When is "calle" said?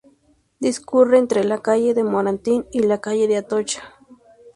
1.61-1.93, 2.99-3.27